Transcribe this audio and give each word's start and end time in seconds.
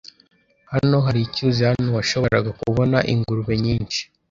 Hano 0.71 0.97
hari 1.05 1.19
icyuzi 1.27 1.61
hano 1.69 1.87
washoboraga 1.97 2.51
kubona 2.61 2.97
ingurube 3.13 3.53
nyinshi. 3.65 4.01